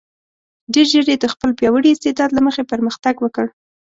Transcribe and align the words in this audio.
ډېر 0.73 0.85
ژر 0.91 1.05
یې 1.11 1.17
د 1.19 1.25
خپل 1.33 1.49
پیاوړي 1.59 1.89
استعداد 1.91 2.29
له 2.33 2.41
مخې 2.47 2.69
پرمختګ 2.71 3.15
وکړ. 3.19 3.45